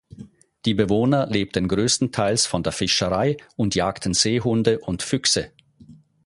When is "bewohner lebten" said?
0.73-1.67